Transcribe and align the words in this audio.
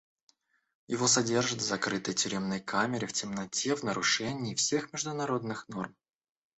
Его 0.87 1.05
содержат 1.05 1.59
в 1.59 1.63
закрытой 1.63 2.15
тюремной 2.15 2.59
камере, 2.59 3.05
в 3.05 3.13
темноте, 3.13 3.75
в 3.75 3.83
нарушение 3.83 4.55
всех 4.55 4.91
международных 4.93 5.69
норм. 5.69 5.95